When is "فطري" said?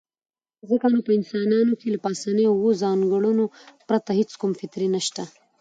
4.59-4.87